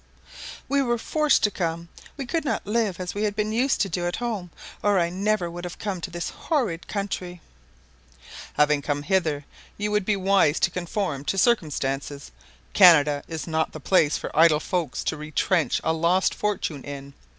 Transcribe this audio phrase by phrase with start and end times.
[0.67, 1.89] "We were forced to come.
[2.17, 4.49] We could not live as we had been used to do at home,
[4.81, 7.39] or I never would have come to this horrid country."
[8.53, 9.45] "Having come hither
[9.77, 12.31] you would be wise to conform to circumstances.
[12.73, 17.13] Canada is not the place for idle folks to retrench a lost fortune in.